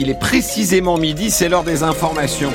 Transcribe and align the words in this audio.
Il 0.00 0.10
est 0.10 0.14
précisément 0.20 0.96
midi, 0.96 1.28
c'est 1.28 1.48
l'heure 1.48 1.64
des 1.64 1.82
informations. 1.82 2.52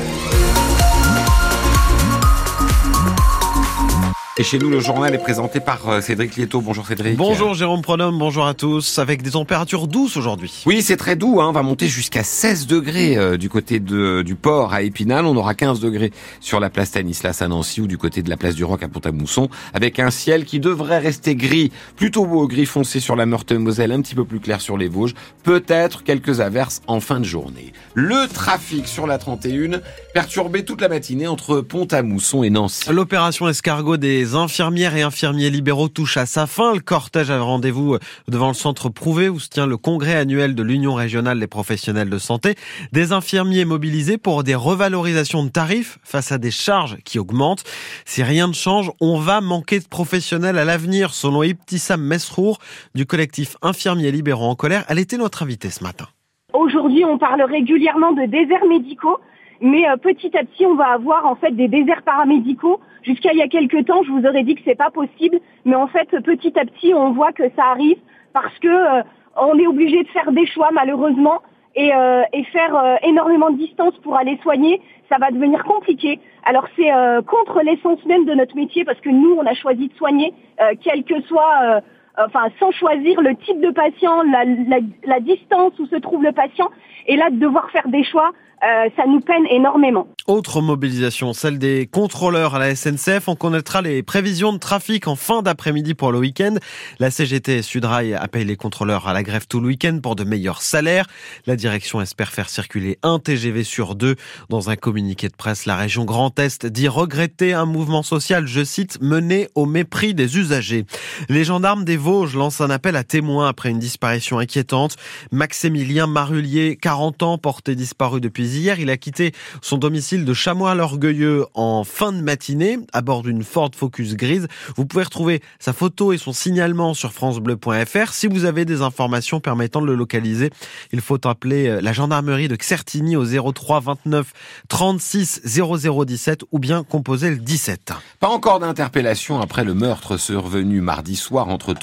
Et 4.36 4.44
chez 4.44 4.58
nous, 4.58 4.72
le 4.72 4.80
journal 4.80 5.14
est 5.14 5.20
présenté 5.20 5.60
par 5.60 5.88
euh, 5.88 6.02
Cédric 6.02 6.36
Lieto. 6.36 6.60
Bonjour 6.60 6.88
Cédric. 6.88 7.16
Bonjour 7.18 7.54
Jérôme 7.54 7.84
Pronome, 7.84 8.18
bonjour 8.18 8.48
à 8.48 8.56
tous, 8.56 8.98
avec 8.98 9.22
des 9.22 9.30
températures 9.30 9.88
douces 9.88 10.18
aujourd'hui. 10.18 10.64
Oui, 10.66 10.82
c'est 10.82 10.98
très 10.98 11.16
doux, 11.16 11.40
hein. 11.40 11.50
on 11.50 11.52
va 11.52 11.62
monter 11.62 11.88
jusqu'à 11.88 12.24
16 12.24 12.66
degrés 12.66 13.16
euh, 13.16 13.38
du 13.38 13.48
côté 13.48 13.80
de, 13.80 14.24
du 14.24 14.34
port 14.34 14.74
à 14.74 14.82
Épinal. 14.82 15.28
On 15.28 15.38
aura 15.38 15.54
15 15.54 15.80
degrés 15.80 16.12
sur 16.40 16.60
la 16.60 16.72
place 16.72 16.88
Stanislas 16.88 17.44
à 17.44 17.48
Nancy 17.48 17.80
ou 17.82 17.86
du 17.86 18.00
côté 18.00 18.24
de 18.24 18.30
la 18.32 18.36
place 18.36 18.56
du 18.56 18.64
Roc 18.64 18.82
à 18.82 18.88
Pont-à-Mousson, 18.88 19.50
avec 19.72 20.00
un 20.00 20.10
ciel 20.10 20.46
qui 20.46 20.60
devrait 20.60 20.98
rester 20.98 21.36
gris, 21.36 21.72
plutôt 21.96 22.26
beau 22.26 22.48
gris 22.48 22.66
foncé 22.66 23.00
sur 23.00 23.16
la 23.16 23.28
Meurthe-Moselle, 23.28 23.92
un 23.92 24.02
petit 24.02 24.16
peu 24.16 24.26
plus 24.26 24.40
clair 24.40 24.62
sur 24.62 24.80
les 24.80 24.88
Vosges, 24.88 25.14
peut-être 25.44 26.04
quelques 26.04 26.40
averses 26.40 26.82
en 26.88 27.02
fin 27.02 27.20
de 27.20 27.26
journée. 27.26 27.72
Le 27.94 28.28
trafic 28.34 28.88
sur 28.88 29.06
la 29.06 29.20
31, 29.20 29.80
perturbé 30.16 30.66
toute 30.66 30.82
la 30.82 30.90
matinée 30.90 31.28
entre 31.28 31.62
Pont-à-Mousson 31.62 32.42
et 32.42 32.50
Nancy. 32.50 32.90
L'opération 32.90 33.48
escargot 33.48 33.98
des 33.98 34.23
les 34.24 34.36
infirmières 34.36 34.96
et 34.96 35.02
infirmiers 35.02 35.50
libéraux 35.50 35.90
touchent 35.90 36.16
à 36.16 36.26
sa 36.26 36.48
fin. 36.48 36.74
Le 36.74 36.80
cortège 36.80 37.30
a 37.30 37.42
rendez-vous 37.42 37.98
devant 38.30 38.48
le 38.48 38.54
centre 38.54 38.88
Prouvé 38.88 39.28
où 39.28 39.38
se 39.38 39.50
tient 39.50 39.68
le 39.68 39.76
congrès 39.76 40.16
annuel 40.16 40.56
de 40.56 40.64
l'Union 40.64 40.94
régionale 40.94 41.42
des 41.42 41.48
professionnels 41.48 42.10
de 42.10 42.18
santé. 42.18 42.56
Des 42.94 43.12
infirmiers 43.12 43.66
mobilisés 43.66 44.18
pour 44.18 44.46
des 44.46 44.56
revalorisations 44.56 45.44
de 45.44 45.50
tarifs 45.50 46.00
face 46.06 46.32
à 46.32 46.38
des 46.38 46.52
charges 46.52 46.96
qui 47.04 47.20
augmentent. 47.20 47.66
Si 48.06 48.24
rien 48.24 48.48
ne 48.48 48.54
change, 48.54 48.94
on 49.02 49.20
va 49.20 49.42
manquer 49.42 49.82
de 49.82 49.88
professionnels 49.90 50.58
à 50.58 50.64
l'avenir, 50.64 51.14
selon 51.14 51.44
Ibtissam 51.44 52.02
Mesrour 52.02 52.60
du 52.96 53.06
collectif 53.06 53.58
Infirmiers 53.62 54.14
libéraux 54.14 54.46
en 54.46 54.56
colère. 54.56 54.86
Elle 54.88 55.00
était 55.00 55.18
notre 55.18 55.44
invitée 55.44 55.70
ce 55.70 55.84
matin. 55.84 56.08
Aujourd'hui, 56.54 57.04
on 57.04 57.18
parle 57.18 57.42
régulièrement 57.42 58.14
de 58.14 58.26
déserts 58.26 58.66
médicaux. 58.70 59.18
Mais 59.62 59.88
euh, 59.88 59.98
petit 59.98 60.36
à 60.38 60.44
petit, 60.44 60.66
on 60.66 60.76
va 60.76 60.88
avoir 60.88 61.26
en 61.26 61.36
fait 61.36 61.52
des 61.52 61.68
déserts 61.68 62.04
paramédicaux. 62.04 62.80
Jusqu'à 63.04 63.32
il 63.34 63.40
y 63.40 63.42
a 63.42 63.48
quelques 63.48 63.86
temps, 63.86 64.04
je 64.04 64.12
vous 64.12 64.26
aurais 64.26 64.44
dit 64.44 64.56
que 64.56 64.62
c'est 64.66 64.76
pas 64.76 64.92
possible, 64.92 65.40
mais 65.66 65.76
en 65.76 65.88
fait, 65.88 66.10
petit 66.22 66.58
à 66.58 66.66
petit, 66.66 66.94
on 66.94 67.12
voit 67.12 67.32
que 67.32 67.50
ça 67.56 67.66
arrive 67.72 67.98
parce 68.34 68.58
que 68.60 68.68
euh, 68.68 69.04
on 69.36 69.58
est 69.58 69.68
obligé 69.68 70.04
de 70.04 70.08
faire 70.10 70.32
des 70.32 70.46
choix 70.46 70.70
malheureusement 70.72 71.42
et, 71.76 71.94
euh, 71.94 72.24
et 72.34 72.44
faire 72.46 73.00
énormément 73.04 73.50
de 73.50 73.58
distance 73.58 73.96
pour 74.04 74.16
aller 74.16 74.38
soigner, 74.44 74.80
ça 75.10 75.18
va 75.18 75.32
devenir 75.32 75.64
compliqué. 75.64 76.20
Alors 76.44 76.68
c'est 76.76 76.92
contre 77.26 77.62
l'essence 77.64 78.06
même 78.06 78.26
de 78.26 78.34
notre 78.36 78.56
métier 78.56 78.86
parce 78.86 79.00
que 79.00 79.10
nous, 79.10 79.36
on 79.40 79.46
a 79.46 79.56
choisi 79.56 79.88
de 79.88 79.94
soigner, 79.96 80.34
quel 80.82 81.04
que 81.04 81.20
soit 81.22 81.82
enfin 82.18 82.50
sans 82.60 82.72
choisir 82.72 83.22
le 83.22 83.36
type 83.36 83.60
de 83.62 83.72
patient, 83.72 84.24
la, 84.24 84.46
la, 84.46 84.80
la, 85.06 85.20
distance 85.20 85.74
où 85.80 85.88
se 85.88 85.96
trouve 85.96 86.24
le 86.24 86.32
patient, 86.32 86.70
et 87.08 87.16
là 87.16 87.30
de 87.30 87.38
devoir 87.38 87.70
faire 87.72 87.88
des 87.88 88.04
choix, 88.04 88.32
euh, 88.64 88.90
ça 88.96 89.06
nous 89.06 89.20
peine 89.20 89.46
énormément. 89.50 90.08
Autre 90.26 90.62
mobilisation, 90.62 91.34
celle 91.34 91.60
des 91.60 91.86
contrôleurs 91.86 92.56
à 92.56 92.60
la 92.60 92.76
SNCF. 92.76 93.28
On 93.28 93.36
connaîtra 93.36 93.82
les 93.82 94.04
prévisions 94.04 94.54
de 94.54 94.58
trafic 94.58 95.10
en 95.10 95.18
fin 95.18 95.42
d'après-midi 95.42 95.96
pour 95.96 96.14
le 96.14 96.20
week-end. 96.20 96.56
La 96.98 97.12
CGT 97.12 97.62
Sudrail 97.62 98.14
appelle 98.14 98.48
les 98.48 98.56
contrôleurs 98.56 99.10
à 99.10 99.14
la 99.14 99.22
grève 99.22 99.48
tout 99.50 99.60
le 99.60 99.68
week-end 99.68 100.00
pour 100.02 100.16
de 100.16 100.24
meilleurs 100.24 100.62
salaires. 100.62 101.08
La 101.46 101.58
direction 101.58 102.00
espère 102.00 102.32
faire 102.32 102.48
circuler 102.48 103.00
un 103.04 103.20
TGV 103.20 103.66
sur 103.66 103.96
deux. 103.96 104.16
Dans 104.48 104.70
un 104.70 104.78
communiqué 104.78 105.28
de 105.28 105.36
presse, 105.36 105.66
la 105.66 105.76
région 105.76 106.06
Grand 106.06 106.40
Est 106.40 106.66
dit 106.66 106.88
regretter 106.88 107.54
un 107.54 107.66
mouvement 107.66 108.02
social, 108.02 108.48
je 108.48 108.64
cite, 108.64 109.02
mené 109.02 109.50
au 109.56 109.66
mépris 109.66 110.14
des 110.14 110.38
usagers. 110.38 110.86
Les 111.28 111.44
gendarmes 111.44 111.84
des 111.84 111.98
Vosges 112.04 112.36
lancent 112.36 112.60
un 112.60 112.70
appel 112.70 112.98
à 112.98 113.06
témoins 113.06 113.48
après 113.48 113.70
une 113.70 113.80
disparition 113.80 114.38
inquiétante. 114.38 114.98
Maximilien 115.32 116.06
Marullier, 116.06 116.76
40 116.76 117.24
ans, 117.24 117.38
porté 117.38 117.76
disparu 117.76 118.20
depuis 118.20 118.46
hier. 118.46 118.78
Il 118.78 118.90
a 118.90 118.98
quitté 118.98 119.32
son 119.62 119.78
domicile 119.78 120.26
de 120.26 120.34
Chamois-l'Orgueilleux 120.34 121.46
en 121.54 121.86
fin 121.86 122.12
de 122.12 122.20
matinée 122.20 122.78
à 122.92 123.02
bord 123.02 123.24
d'une 123.24 123.42
Ford 123.42 123.72
Focus 123.74 124.16
grise. 124.16 124.50
Vous 124.76 124.86
pouvez 124.86 125.04
retrouver 125.04 125.42
sa 125.60 125.72
photo 125.72 126.12
et 126.12 126.18
son 126.18 126.34
signalement 126.34 126.94
sur 126.94 127.14
francebleu.fr. 127.14 128.12
Si 128.12 128.28
vous 128.28 128.44
avez 128.44 128.66
des 128.66 128.82
informations 128.82 129.40
permettant 129.40 129.82
de 129.82 129.88
le 129.88 129.96
localiser, 129.96 130.50
il 130.92 131.00
faut 131.00 131.26
appeler 131.26 131.70
euh, 131.70 131.80
la 131.80 131.94
gendarmerie 131.94 132.50
de 132.50 132.58
Xertigny 132.58 133.16
au 133.16 133.24
03 133.54 133.80
29 133.80 134.34
36 134.68 135.42
0017 135.46 136.42
ou 136.52 136.60
bien 136.60 136.84
composer 136.84 137.30
le 137.30 137.38
17. 137.38 137.94
Pas 138.20 138.28
encore 138.28 138.60
d'interpellation 138.60 139.40
après 139.40 139.64
le 139.64 139.74
meurtre 139.74 140.18
survenu 140.18 140.82
mardi 140.82 141.16
soir 141.16 141.48
entre 141.48 141.74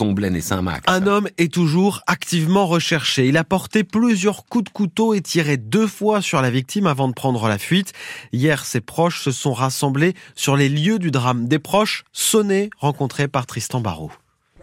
Un 0.86 1.06
homme 1.06 1.28
est 1.38 1.52
toujours 1.52 2.02
activement 2.06 2.66
recherché. 2.66 3.28
Il 3.28 3.36
a 3.36 3.44
porté 3.44 3.84
plusieurs 3.84 4.44
coups 4.46 4.64
de 4.64 4.70
couteau 4.70 5.14
et 5.14 5.20
tiré 5.20 5.56
deux 5.56 5.86
fois 5.86 6.20
sur 6.22 6.40
la 6.42 6.50
victime 6.50 6.86
avant 6.86 7.08
de 7.08 7.14
prendre 7.14 7.48
la 7.48 7.58
fuite. 7.58 7.92
Hier, 8.32 8.64
ses 8.64 8.80
proches 8.80 9.22
se 9.22 9.30
sont 9.30 9.52
rassemblés 9.52 10.14
sur 10.34 10.56
les 10.56 10.68
lieux 10.68 10.98
du 10.98 11.10
drame. 11.10 11.48
Des 11.48 11.58
proches 11.58 12.04
sonnés, 12.12 12.70
rencontrés 12.78 13.28
par 13.28 13.46
Tristan 13.46 13.80
Barrault. 13.80 14.12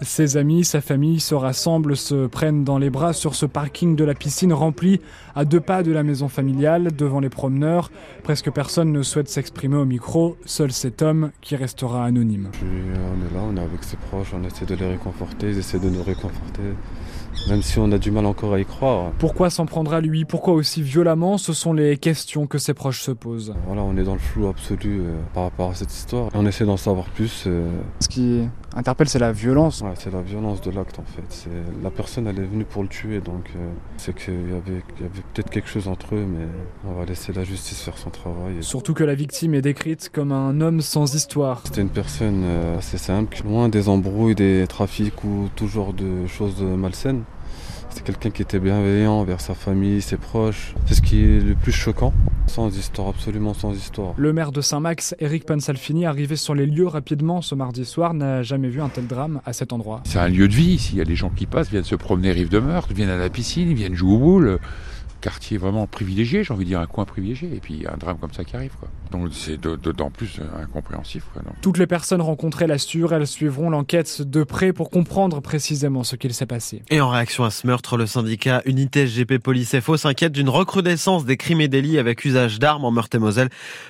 Ses 0.01 0.37
amis, 0.37 0.63
sa 0.63 0.81
famille 0.81 1.19
se 1.19 1.35
rassemblent, 1.35 1.97
se 1.97 2.27
prennent 2.27 2.63
dans 2.63 2.77
les 2.77 2.89
bras 2.89 3.13
sur 3.13 3.35
ce 3.35 3.45
parking 3.45 3.95
de 3.95 4.03
la 4.03 4.13
piscine 4.13 4.53
rempli 4.53 5.01
à 5.35 5.45
deux 5.45 5.59
pas 5.59 5.83
de 5.83 5.91
la 5.91 6.03
maison 6.03 6.27
familiale, 6.27 6.95
devant 6.95 7.19
les 7.19 7.29
promeneurs. 7.29 7.91
Presque 8.23 8.51
personne 8.51 8.91
ne 8.91 9.01
souhaite 9.01 9.29
s'exprimer 9.29 9.77
au 9.77 9.85
micro, 9.85 10.37
seul 10.45 10.71
cet 10.71 11.01
homme 11.01 11.31
qui 11.41 11.55
restera 11.55 12.05
anonyme. 12.05 12.49
on 12.61 12.65
est 12.65 13.33
là, 13.33 13.41
on 13.49 13.57
est 13.57 13.61
avec 13.61 13.83
ses 13.83 13.97
proches, 13.97 14.33
on 14.33 14.43
essaie 14.43 14.65
de 14.65 14.75
les 14.75 14.87
réconforter, 14.87 15.49
ils 15.49 15.57
essaient 15.57 15.79
de 15.79 15.89
nous 15.89 16.03
réconforter 16.03 16.63
même 17.49 17.61
si 17.61 17.79
on 17.79 17.91
a 17.91 17.97
du 17.97 18.11
mal 18.11 18.25
encore 18.25 18.53
à 18.53 18.59
y 18.59 18.65
croire. 18.65 19.11
Pourquoi 19.19 19.49
s'en 19.49 19.65
prendre 19.65 19.93
à 19.93 20.01
lui? 20.01 20.25
Pourquoi 20.25 20.53
aussi 20.53 20.81
violemment? 20.81 21.37
Ce 21.37 21.53
sont 21.53 21.73
les 21.73 21.97
questions 21.97 22.47
que 22.47 22.57
ses 22.57 22.73
proches 22.73 23.01
se 23.01 23.11
posent. 23.11 23.53
Voilà, 23.65 23.83
on 23.83 23.95
est 23.97 24.03
dans 24.03 24.13
le 24.13 24.19
flou 24.19 24.47
absolu 24.47 24.99
euh, 24.99 25.15
par 25.33 25.43
rapport 25.43 25.71
à 25.71 25.73
cette 25.73 25.93
histoire. 25.93 26.29
On 26.33 26.45
essaie 26.45 26.65
d'en 26.65 26.77
savoir 26.77 27.05
plus. 27.05 27.45
Euh. 27.47 27.69
Ce 28.01 28.09
qui 28.09 28.41
interpelle, 28.75 29.09
c'est 29.09 29.19
la 29.19 29.31
violence. 29.31 29.81
Ouais, 29.81 29.93
c'est 29.95 30.11
la 30.11 30.21
violence 30.21 30.61
de 30.61 30.71
l'acte 30.71 30.99
en 30.99 31.03
fait. 31.03 31.49
La 31.83 31.89
personne, 31.89 32.27
elle 32.27 32.39
est 32.39 32.45
venue 32.45 32.65
pour 32.65 32.83
le 32.83 32.89
tuer, 32.89 33.19
donc 33.19 33.51
euh, 33.55 33.69
c'est 33.97 34.15
qu'il 34.15 34.33
y 34.33 34.53
avait, 34.53 34.83
avait 34.99 35.23
peut-être 35.33 35.49
quelque 35.49 35.69
chose 35.69 35.87
entre 35.87 36.15
eux, 36.15 36.25
mais 36.27 36.45
on 36.87 36.93
va 36.93 37.05
laisser 37.05 37.33
la 37.33 37.43
justice 37.43 37.81
faire 37.81 37.97
son 37.97 38.09
travail. 38.09 38.55
Surtout 38.61 38.93
que 38.93 39.03
la 39.03 39.15
victime 39.15 39.53
est 39.53 39.61
décrite 39.61 40.09
comme 40.09 40.31
un 40.31 40.61
homme 40.61 40.81
sans 40.81 41.13
histoire. 41.15 41.61
C'était 41.65 41.81
une 41.81 41.89
personne 41.89 42.45
assez 42.77 42.97
simple, 42.97 43.37
loin 43.45 43.69
des 43.69 43.89
embrouilles, 43.89 44.35
des 44.35 44.65
trafics 44.67 45.23
ou 45.23 45.49
tout 45.55 45.67
genre 45.67 45.93
de 45.93 46.27
choses 46.27 46.61
malsaines. 46.61 47.23
C'est 47.89 48.03
quelqu'un 48.03 48.29
qui 48.29 48.41
était 48.41 48.59
bienveillant 48.59 49.13
envers 49.13 49.41
sa 49.41 49.53
famille, 49.53 50.01
ses 50.01 50.17
proches. 50.17 50.75
C'est 50.85 50.95
ce 50.95 51.01
qui 51.01 51.23
est 51.23 51.39
le 51.39 51.55
plus 51.55 51.71
choquant. 51.71 52.13
Sans 52.47 52.75
histoire, 52.77 53.09
absolument 53.09 53.53
sans 53.53 53.73
histoire. 53.73 54.13
Le 54.17 54.31
maire 54.31 54.51
de 54.51 54.61
Saint-Max, 54.61 55.15
Eric 55.19 55.45
Pansalfini, 55.45 56.05
arrivé 56.05 56.35
sur 56.35 56.55
les 56.55 56.65
lieux 56.65 56.87
rapidement 56.87 57.41
ce 57.41 57.55
mardi 57.55 57.83
soir, 57.83 58.13
n'a 58.13 58.43
jamais 58.43 58.69
vu 58.69 58.81
un 58.81 58.89
tel 58.89 59.07
drame 59.07 59.41
à 59.45 59.53
cet 59.53 59.73
endroit. 59.73 60.01
C'est 60.05 60.19
un 60.19 60.29
lieu 60.29 60.47
de 60.47 60.53
vie. 60.53 60.77
S'il 60.77 60.97
y 60.97 61.01
a 61.01 61.05
des 61.05 61.15
gens 61.15 61.29
qui 61.29 61.45
passent, 61.45 61.69
viennent 61.69 61.83
se 61.83 61.95
promener 61.95 62.31
rive 62.31 62.49
de 62.49 62.59
meurtre, 62.59 62.93
viennent 62.93 63.09
à 63.09 63.17
la 63.17 63.29
piscine, 63.29 63.73
viennent 63.73 63.95
jouer 63.95 64.13
au 64.13 64.19
boule 64.19 64.59
quartier 65.19 65.57
vraiment 65.57 65.87
privilégié, 65.87 66.43
j'ai 66.43 66.53
envie 66.53 66.65
de 66.65 66.69
dire 66.69 66.79
un 66.79 66.85
coin 66.85 67.05
privilégié, 67.05 67.49
et 67.53 67.59
puis 67.59 67.85
un 67.91 67.97
drame 67.97 68.17
comme 68.17 68.33
ça 68.33 68.43
qui 68.43 68.55
arrive. 68.55 68.71
Quoi. 68.79 68.89
Donc 69.11 69.29
c'est 69.33 69.57
d'autant 69.57 70.11
plus 70.11 70.39
incompréhensif. 70.61 71.23
Quoi, 71.33 71.41
Toutes 71.61 71.77
les 71.77 71.87
personnes 71.87 72.21
rencontrées 72.21 72.67
l'assurent, 72.67 73.13
elles 73.13 73.27
suivront 73.27 73.69
l'enquête 73.69 74.21
de 74.21 74.43
près 74.43 74.73
pour 74.73 74.89
comprendre 74.89 75.41
précisément 75.41 76.03
ce 76.03 76.15
qu'il 76.15 76.33
s'est 76.33 76.45
passé. 76.45 76.83
Et 76.89 77.01
en 77.01 77.09
réaction 77.09 77.43
à 77.43 77.49
ce 77.49 77.67
meurtre, 77.67 77.97
le 77.97 78.05
syndicat 78.05 78.61
Unité 78.65 79.07
SGP 79.07 79.39
Police 79.39 79.79
FO 79.79 79.97
s'inquiète 79.97 80.33
d'une 80.33 80.49
recrudescence 80.49 81.25
des 81.25 81.37
crimes 81.37 81.61
et 81.61 81.67
délits 81.67 81.99
avec 81.99 82.23
usage 82.25 82.59
d'armes 82.59 82.85
en 82.85 82.91
Meurthe-et-Moselle. 82.91 83.49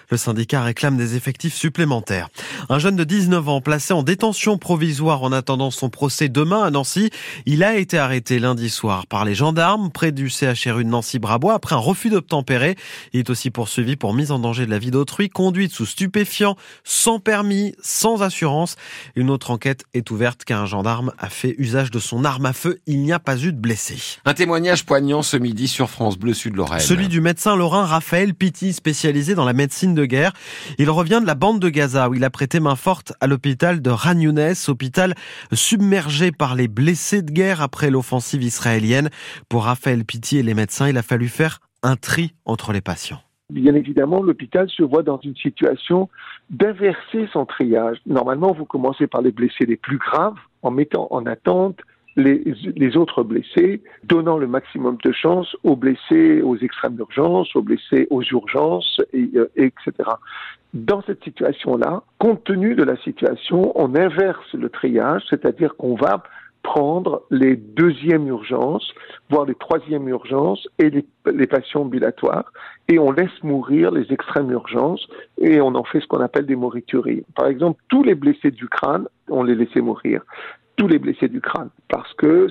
Le 0.10 0.18
syndicat 0.18 0.64
réclame 0.64 0.98
des 0.98 1.16
effectifs 1.16 1.56
supplémentaires. 1.56 2.30
Un 2.70 2.80
jeune 2.80 2.96
de 2.96 3.04
19 3.04 3.50
ans 3.50 3.62
placé 3.62 3.94
en 3.94 4.04
détention 4.04 4.58
provisoire 4.58 5.24
en 5.24 5.32
attendant 5.32 5.72
son 5.72 5.90
procès 5.90 6.30
demain 6.30 6.64
à 6.64 6.70
Nancy, 6.70 7.10
il 7.46 7.64
a 7.64 7.76
été 7.76 7.98
arrêté 7.98 8.40
lundi 8.40 8.70
soir 8.70 9.08
par 9.08 9.26
les 9.26 9.36
gendarmes 9.36 9.92
près 9.92 10.12
du 10.12 10.30
CHRU 10.30 10.84
de 10.84 10.90
Nancy 10.90 11.17
Brabois 11.20 11.54
après 11.54 11.76
un 11.76 11.80
refus 11.80 12.10
d'obtempérer. 12.10 12.76
Il 13.14 13.20
est 13.20 13.30
aussi 13.30 13.50
poursuivi 13.50 13.96
pour 13.96 14.14
mise 14.14 14.32
en 14.32 14.40
danger 14.40 14.66
de 14.66 14.72
la 14.72 14.80
vie 14.80 14.92
d'autrui, 14.92 15.30
conduite 15.30 15.72
sous 15.72 15.86
stupéfiant, 15.86 16.56
sans 16.84 17.20
permis, 17.20 17.76
sans 17.82 18.22
assurance. 18.22 18.76
Une 19.16 19.30
autre 19.30 19.52
enquête 19.52 19.86
est 19.94 20.12
ouverte 20.12 20.44
car 20.46 20.62
un 20.62 20.66
gendarme 20.66 21.14
a 21.18 21.30
fait 21.30 21.56
usage 21.58 21.92
de 21.92 22.00
son 22.00 22.26
arme 22.26 22.46
à 22.46 22.54
feu. 22.54 22.80
Il 22.86 23.02
n'y 23.02 23.14
a 23.14 23.20
pas 23.20 23.38
eu 23.38 23.54
de 23.54 23.60
blessés. 23.60 24.20
Un 24.26 24.34
témoignage 24.34 24.86
poignant 24.86 25.22
ce 25.22 25.38
midi 25.38 25.68
sur 25.68 25.90
France 25.90 26.18
Bleu 26.18 26.34
Sud-Lorraine. 26.34 26.80
Celui 26.80 27.08
du 27.08 27.22
médecin 27.22 27.56
lorrain 27.56 27.86
Raphaël 27.86 28.34
Pitti, 28.34 28.74
spécialisé 28.74 29.36
dans 29.36 29.46
la 29.46 29.54
médecine 29.54 29.96
de 29.96 30.06
guerre. 30.06 30.34
Il 30.78 30.90
revient 30.90 31.20
de 31.22 31.28
la 31.28 31.36
bande 31.36 31.60
de 31.60 31.70
Gaza 31.70 32.10
où 32.10 32.14
il 32.14 32.24
a 32.24 32.30
prêté 32.30 32.60
main 32.60 32.76
forte 32.76 33.14
à 33.22 33.28
l'hôpital 33.28 33.82
de 33.82 33.90
Ran 33.90 34.18
hôpital 34.68 35.16
submergé 35.54 36.32
par 36.32 36.56
les 36.56 36.68
blessés 36.68 37.22
de 37.22 37.32
guerre 37.32 37.62
après 37.62 37.90
l'offensive 37.90 38.44
israélienne. 38.44 39.10
Pour 39.50 39.66
Raphaël 39.66 40.04
Pitti 40.06 40.38
et 40.38 40.44
les 40.44 40.54
médecins, 40.54 40.88
il 40.88 40.98
a 40.98 41.04
fallu 41.08 41.28
faire 41.28 41.60
un 41.84 41.96
tri 41.96 42.34
entre 42.46 42.74
les 42.74 42.82
patients 42.82 43.22
Bien 43.50 43.76
évidemment, 43.76 44.22
l'hôpital 44.22 44.70
se 44.70 44.84
voit 44.84 45.04
dans 45.04 45.20
une 45.24 45.36
situation 45.38 46.10
d'inverser 46.50 47.30
son 47.32 47.46
triage. 47.46 47.98
Normalement, 48.06 48.52
vous 48.52 48.66
commencez 48.66 49.08
par 49.08 49.22
les 49.22 49.32
blessés 49.32 49.66
les 49.66 49.78
plus 49.78 49.98
graves 49.98 50.36
en 50.64 50.72
mettant 50.72 51.08
en 51.12 51.26
attente 51.26 51.80
les, 52.18 52.98
autres 52.98 53.24
blessés, 53.24 53.82
donnant 54.04 54.38
le 54.38 54.48
maximum 54.48 54.98
de 55.04 55.12
chance 55.12 55.56
aux 55.64 55.76
blessés 55.76 56.42
aux 56.42 56.58
extrêmes 56.58 56.96
d'urgence, 56.96 57.56
aux 57.56 57.62
blessés 57.62 58.08
aux 58.10 58.24
urgences, 58.24 59.00
et, 59.14 59.30
euh, 59.36 59.50
etc. 59.56 59.92
Dans 60.74 61.02
cette 61.04 61.24
situation-là, 61.24 62.02
compte 62.18 62.44
tenu 62.44 62.76
de 62.76 62.84
la 62.84 62.98
situation, 62.98 63.72
on 63.76 63.96
inverse 63.96 64.52
le 64.54 64.70
triage, 64.70 65.22
c'est-à-dire 65.30 65.76
qu'on 65.78 65.96
va 65.96 66.24
prendre 66.68 67.24
les 67.32 67.56
deuxièmes 67.56 68.28
urgences, 68.28 68.94
voire 69.30 69.46
les 69.46 69.56
troisièmes 69.56 70.10
urgences 70.10 70.68
et 70.80 70.90
les, 70.90 71.06
les, 71.34 71.48
patients 71.48 71.84
ambulatoires, 71.84 72.52
et 72.90 73.00
on 73.00 73.12
laisse 73.12 73.42
mourir 73.42 73.92
les 73.92 74.12
extrêmes 74.12 74.52
urgences 74.52 75.08
et 75.38 75.62
on 75.62 75.76
en 75.76 75.86
fait 75.86 76.02
ce 76.02 76.08
qu'on 76.08 76.20
appelle 76.20 76.46
des 76.46 76.58
morituries. 76.58 77.24
Par 77.36 77.48
exemple, 77.48 77.82
tous 77.88 78.04
les 78.04 78.16
blessés 78.16 78.52
du 78.52 78.68
crâne, 78.68 79.08
on 79.30 79.44
les 79.44 79.56
laissait 79.56 79.80
mourir. 79.80 80.24
Tous 80.76 80.90
les 80.90 81.00
blessés 81.00 81.30
du 81.30 81.40
crâne, 81.40 81.70
parce 81.88 82.14
que 82.16 82.48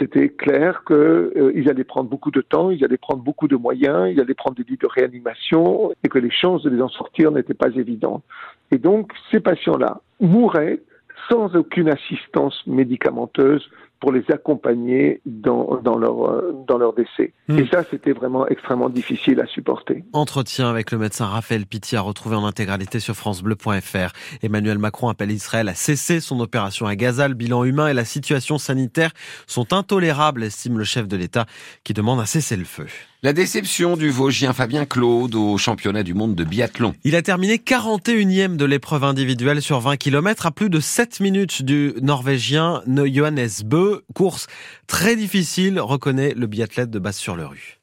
c'était 0.00 0.30
clair 0.30 0.82
qu'ils 0.84 0.96
euh, 0.96 1.68
allaient 1.70 1.84
prendre 1.84 2.10
beaucoup 2.10 2.32
de 2.32 2.40
temps, 2.40 2.70
ils 2.70 2.84
allaient 2.84 2.98
prendre 2.98 3.22
beaucoup 3.22 3.46
de 3.46 3.56
moyens, 3.56 4.10
ils 4.12 4.20
allaient 4.20 4.34
prendre 4.34 4.56
des 4.56 4.64
lits 4.64 4.78
de 4.78 4.88
réanimation 4.88 5.92
et 6.02 6.08
que 6.08 6.18
les 6.18 6.30
chances 6.30 6.64
de 6.64 6.70
les 6.70 6.82
en 6.82 6.88
sortir 6.88 7.30
n'étaient 7.30 7.54
pas 7.54 7.70
évidentes. 7.76 8.24
Et 8.72 8.78
donc, 8.78 9.12
ces 9.30 9.38
patients-là 9.38 10.00
mouraient 10.18 10.80
sans 11.30 11.54
aucune 11.54 11.88
assistance 11.88 12.60
médicamenteuse 12.66 13.68
pour 14.00 14.12
les 14.12 14.24
accompagner 14.30 15.20
dans, 15.26 15.78
dans, 15.82 15.98
leur, 15.98 16.24
euh, 16.24 16.64
dans 16.66 16.78
leur 16.78 16.94
décès. 16.94 17.34
Mmh. 17.48 17.58
Et 17.58 17.66
ça, 17.66 17.84
c'était 17.90 18.12
vraiment 18.12 18.48
extrêmement 18.48 18.88
difficile 18.88 19.40
à 19.40 19.46
supporter. 19.46 20.04
Entretien 20.14 20.70
avec 20.70 20.90
le 20.90 20.96
médecin 20.96 21.26
Raphaël 21.26 21.66
Pitti 21.66 21.96
à 21.96 22.00
retrouver 22.00 22.36
en 22.36 22.46
intégralité 22.46 22.98
sur 22.98 23.14
francebleu.fr. 23.14 24.12
Emmanuel 24.42 24.78
Macron 24.78 25.08
appelle 25.08 25.30
Israël 25.30 25.68
à 25.68 25.74
cesser 25.74 26.20
son 26.20 26.40
opération 26.40 26.86
à 26.86 26.96
Gaza. 26.96 27.28
Le 27.28 27.34
bilan 27.34 27.64
humain 27.64 27.88
et 27.88 27.94
la 27.94 28.06
situation 28.06 28.56
sanitaire 28.56 29.10
sont 29.46 29.74
intolérables, 29.74 30.44
estime 30.44 30.78
le 30.78 30.84
chef 30.84 31.06
de 31.06 31.18
l'État, 31.18 31.44
qui 31.84 31.92
demande 31.92 32.20
à 32.20 32.26
cesser 32.26 32.56
le 32.56 32.64
feu. 32.64 32.86
La 33.22 33.34
déception 33.34 33.98
du 33.98 34.08
Vosgien 34.08 34.54
Fabien 34.54 34.86
Claude 34.86 35.34
au 35.34 35.58
championnat 35.58 36.02
du 36.02 36.14
monde 36.14 36.34
de 36.34 36.42
biathlon. 36.42 36.94
Il 37.04 37.14
a 37.14 37.20
terminé 37.20 37.56
41e 37.56 38.56
de 38.56 38.64
l'épreuve 38.64 39.04
individuelle 39.04 39.60
sur 39.60 39.78
20 39.78 39.98
km 39.98 40.46
à 40.46 40.50
plus 40.50 40.70
de 40.70 40.80
7 40.80 41.20
minutes 41.20 41.62
du 41.62 41.92
Norvégien 42.00 42.82
Johannes 42.86 43.50
Bö. 43.66 43.98
Course 44.14 44.46
très 44.86 45.16
difficile, 45.16 45.80
reconnaît 45.80 46.32
le 46.34 46.46
biathlète 46.46 46.88
de 46.88 46.98
base 46.98 47.16
sur 47.16 47.36
le 47.36 47.44
rue. 47.44 47.80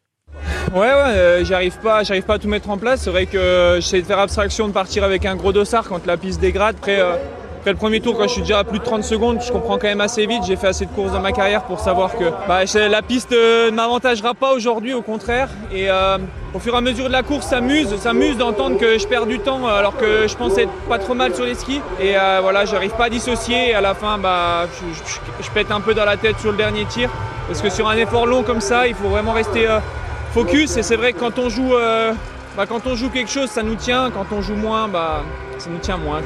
Ouais, 0.73 0.79
ouais, 0.79 0.87
euh, 0.87 1.45
j'arrive 1.45 1.77
pas, 1.83 2.03
j'arrive 2.03 2.23
pas 2.23 2.33
à 2.33 2.39
tout 2.39 2.47
mettre 2.47 2.71
en 2.71 2.79
place. 2.79 3.03
C'est 3.03 3.11
vrai 3.11 3.27
que 3.27 3.77
j'essaie 3.79 4.01
de 4.01 4.07
faire 4.07 4.17
abstraction 4.17 4.67
de 4.67 4.73
partir 4.73 5.03
avec 5.03 5.23
un 5.27 5.35
gros 5.35 5.53
dossard 5.53 5.87
quand 5.87 6.03
la 6.07 6.17
piste 6.17 6.41
dégrade. 6.41 6.77
Après, 6.79 6.99
euh, 6.99 7.15
après 7.57 7.71
le 7.71 7.77
premier 7.77 7.99
tour, 8.01 8.15
quand 8.15 8.27
je 8.27 8.33
suis 8.33 8.41
déjà 8.41 8.59
à 8.59 8.63
plus 8.63 8.77
de 8.77 8.83
30 8.83 9.03
secondes, 9.03 9.39
je 9.41 9.51
comprends 9.51 9.79
quand 9.79 9.87
même 9.87 9.99
assez 9.99 10.27
vite. 10.27 10.43
J'ai 10.45 10.55
fait 10.55 10.67
assez 10.67 10.85
de 10.85 10.91
courses 10.91 11.11
dans 11.11 11.21
ma 11.21 11.31
carrière 11.31 11.63
pour 11.63 11.79
savoir 11.79 12.15
que 12.15 12.25
bah, 12.47 12.59
la 12.75 13.01
piste 13.01 13.33
euh, 13.33 13.71
ne 13.71 13.75
m'avantagera 13.75 14.35
pas 14.35 14.53
aujourd'hui, 14.53 14.93
au 14.93 15.01
contraire. 15.01 15.49
Et 15.73 15.89
euh, 15.89 16.19
au 16.53 16.59
fur 16.59 16.75
et 16.75 16.77
à 16.77 16.81
mesure 16.81 17.07
de 17.07 17.11
la 17.11 17.23
course, 17.23 17.47
ça 17.47 17.59
m'use, 17.59 17.89
d'entendre 18.37 18.77
que 18.77 18.99
je 18.99 19.07
perds 19.07 19.25
du 19.25 19.39
temps 19.39 19.67
alors 19.67 19.97
que 19.97 20.27
je 20.27 20.35
pensais 20.35 20.63
être 20.63 20.71
pas 20.87 20.99
trop 20.99 21.15
mal 21.15 21.33
sur 21.33 21.45
les 21.45 21.55
skis. 21.55 21.81
Et 21.99 22.15
euh, 22.15 22.39
voilà, 22.43 22.65
j'arrive 22.65 22.91
pas 22.91 23.05
à 23.05 23.09
dissocier. 23.09 23.69
Et 23.69 23.73
à 23.73 23.81
la 23.81 23.95
fin, 23.95 24.19
bah, 24.19 24.67
je, 25.41 25.49
pète 25.49 25.71
un 25.71 25.81
peu 25.81 25.95
dans 25.95 26.05
la 26.05 26.15
tête 26.15 26.39
sur 26.39 26.51
le 26.51 26.57
dernier 26.57 26.85
tir. 26.85 27.09
Parce 27.47 27.61
que 27.61 27.71
sur 27.71 27.89
un 27.89 27.97
effort 27.97 28.27
long 28.27 28.43
comme 28.43 28.61
ça, 28.61 28.87
il 28.87 28.93
faut 28.93 29.09
vraiment 29.09 29.33
rester 29.33 29.67
euh, 29.67 29.79
focus. 30.31 30.77
Et 30.77 30.83
c'est 30.83 30.95
vrai 30.95 31.11
que 31.11 31.19
quand 31.19 31.39
on 31.39 31.49
joue. 31.49 31.73
Bah, 32.55 32.65
quand 32.67 32.87
on 32.87 32.95
joue 32.95 33.09
quelque 33.09 33.31
chose, 33.31 33.49
ça 33.49 33.63
nous 33.63 33.75
tient. 33.75 34.11
Quand 34.11 34.27
on 34.31 34.41
joue 34.41 34.55
moins, 34.55 34.87
bah, 34.87 35.23
ça 35.57 35.69
nous 35.71 35.79
tient 35.79 35.97
moins. 35.97 36.21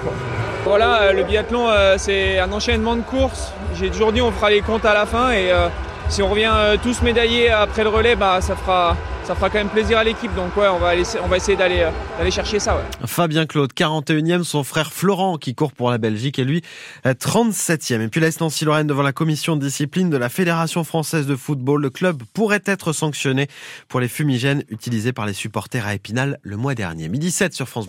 Voilà, 0.64 1.02
euh, 1.02 1.14
le 1.14 1.24
biathlon, 1.24 1.70
euh, 1.70 1.96
c'est 1.98 2.38
un 2.38 2.52
enchaînement 2.52 2.96
de 2.96 3.02
courses. 3.02 3.52
J'ai 3.80 3.90
toujours 3.90 4.12
dit 4.12 4.22
on 4.22 4.32
fera 4.32 4.52
les 4.52 4.62
comptes 4.62 4.86
à 4.86 4.94
la 4.94 5.08
fin 5.08 5.32
et 5.32 5.52
euh, 5.52 5.70
si 6.08 6.22
on 6.22 6.30
revient 6.30 6.52
tous 6.84 7.02
médaillés 7.02 7.50
après 7.50 7.84
le 7.84 7.90
relais, 7.90 8.16
bah, 8.16 8.42
ça 8.42 8.56
fera 8.56 8.96
ça 9.24 9.36
fera 9.36 9.50
quand 9.50 9.60
même 9.60 9.70
plaisir 9.70 9.98
à 9.98 10.04
l'équipe. 10.04 10.34
Donc 10.36 10.56
ouais, 10.58 10.68
on 10.68 10.78
va, 10.78 10.92
on 11.24 11.28
va 11.28 11.38
essayer 11.38 11.58
d'aller 11.58 11.88
d'aller 12.18 12.32
chercher 12.32 12.60
ça. 12.60 12.78
Fabien 13.06 13.46
Claude, 13.46 13.72
41e, 13.74 14.44
son 14.44 14.64
frère 14.64 14.92
Florent 14.92 15.38
qui 15.38 15.56
court 15.56 15.72
pour 15.72 15.90
la 15.90 15.98
Belgique 15.98 16.38
et 16.38 16.44
lui 16.44 16.62
37e. 17.06 18.02
Et 18.02 18.08
puis 18.08 18.20
l'AS 18.20 18.40
Nancy-Lorraine 18.40 18.88
devant 18.88 19.04
la 19.04 19.14
commission 19.14 19.56
de 19.56 19.66
discipline 19.66 20.10
de 20.10 20.18
la 20.18 20.30
Fédération 20.30 20.84
française 20.84 21.28
de 21.28 21.36
football. 21.36 21.82
Le 21.82 21.90
club 21.90 22.22
pourrait 22.34 22.64
être 22.66 22.94
sanctionné 22.94 23.48
pour 23.88 24.00
les 24.00 24.08
fumigènes 24.08 24.64
utilisés 24.70 25.14
par 25.14 25.26
les 25.26 25.34
supporters 25.34 25.88
à 25.88 25.96
Épinal 25.96 26.40
le 26.44 26.58
mois 26.58 26.76
dernier. 26.76 27.08
Midi 27.08 27.32
7 27.32 27.54
sur 27.54 27.70
France 27.70 27.80